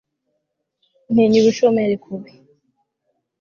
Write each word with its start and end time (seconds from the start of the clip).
ntinya 1.11 1.37
ubushomeri 1.41 1.95
kubi 2.03 2.31